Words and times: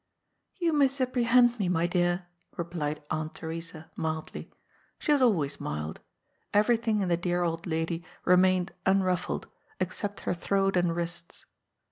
"You 0.59 0.73
misapprehend 0.73 1.59
me, 1.59 1.69
my 1.69 1.85
dear," 1.85 2.25
replied 2.57 3.03
Aunt 3.11 3.35
Theresa 3.35 3.91
mildly. 3.95 4.49
She 4.97 5.13
was 5.13 5.21
always 5.21 5.61
mild. 5.61 5.99
Eyerything 6.55 7.03
in 7.03 7.07
the 7.07 7.17
dear 7.17 7.43
old 7.43 7.67
lady 7.67 8.03
remained 8.25 8.73
unruffled, 8.87 9.45
except 9.79 10.21
her 10.21 10.33
throat 10.33 10.75
and 10.75 10.95
wrists. 10.95 11.45